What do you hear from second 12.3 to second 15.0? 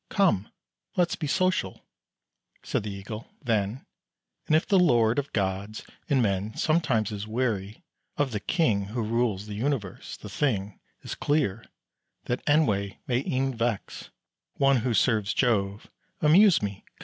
ennui may e'en vex One who